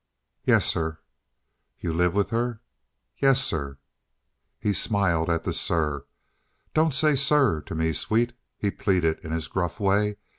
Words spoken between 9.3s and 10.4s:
his gruff way.